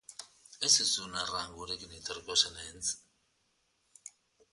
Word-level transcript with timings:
Ez 0.67 0.69
zizun 0.75 1.17
erran 1.23 1.51
gurekin 1.57 1.93
etorriko 1.97 2.37
zenetz? 2.47 2.95